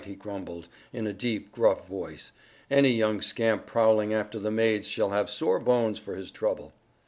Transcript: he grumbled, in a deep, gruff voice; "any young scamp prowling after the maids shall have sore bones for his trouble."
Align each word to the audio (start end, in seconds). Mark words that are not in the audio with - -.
he 0.03 0.15
grumbled, 0.15 0.67
in 0.91 1.05
a 1.05 1.13
deep, 1.13 1.51
gruff 1.51 1.87
voice; 1.87 2.31
"any 2.71 2.89
young 2.89 3.21
scamp 3.21 3.67
prowling 3.67 4.11
after 4.15 4.39
the 4.39 4.49
maids 4.49 4.87
shall 4.87 5.11
have 5.11 5.29
sore 5.29 5.59
bones 5.59 5.99
for 5.99 6.15
his 6.15 6.31
trouble." 6.31 6.73